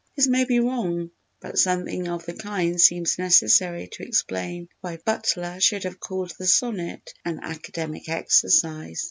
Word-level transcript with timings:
This 0.15 0.25
may 0.27 0.45
be 0.45 0.59
wrong, 0.59 1.11
but 1.41 1.59
something 1.59 2.07
of 2.07 2.25
the 2.25 2.33
kind 2.33 2.81
seems 2.81 3.19
necessary 3.19 3.87
to 3.91 4.01
explain 4.03 4.67
why 4.79 4.97
Butler 4.97 5.59
should 5.59 5.83
have 5.83 5.99
called 5.99 6.33
the 6.39 6.47
Sonnet 6.47 7.13
an 7.23 7.39
Academic 7.43 8.09
Exercise. 8.09 8.99